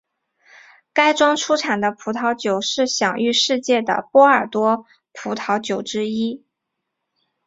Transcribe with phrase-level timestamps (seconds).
[0.93, 6.43] 该庄出产的葡萄酒是享誉世界的波尔多葡萄酒之一。